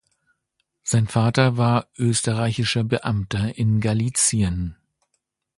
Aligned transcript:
Sein 0.81 1.05
Vater 1.07 1.57
war 1.57 1.87
österreichischer 1.95 2.83
Beamter 2.83 3.55
in 3.55 3.79
Galizien. 3.79 4.75